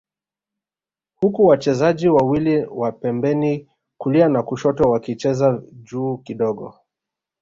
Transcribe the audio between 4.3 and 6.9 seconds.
kushoto wakicheza juu kidogo